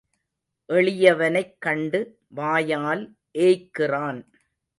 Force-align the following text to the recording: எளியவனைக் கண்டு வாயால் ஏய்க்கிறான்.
எளியவனைக் 0.69 1.57
கண்டு 1.59 2.17
வாயால் 2.29 3.03
ஏய்க்கிறான். 3.37 4.21